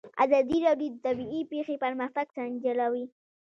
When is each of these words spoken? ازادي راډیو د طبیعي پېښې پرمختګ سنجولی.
ازادي 0.25 0.57
راډیو 0.67 0.89
د 0.93 0.97
طبیعي 1.05 1.41
پېښې 1.51 1.75
پرمختګ 1.83 2.25
سنجولی. 2.37 3.03